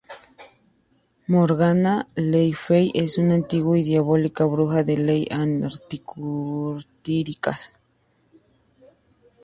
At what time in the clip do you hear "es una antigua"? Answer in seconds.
2.95-3.77